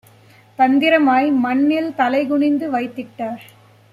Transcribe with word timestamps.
தந்திரமாய் 0.59 1.29
மண்ணில் 1.41 1.91
தலைகுனிந்து 1.95 2.69
வைத்திட்ட 2.69 3.19